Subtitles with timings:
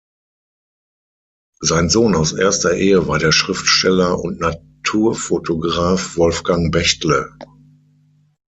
[1.59, 7.31] Sein Sohn aus erster Ehe war der Schriftsteller und Naturfotograf Wolfgang Bechtle.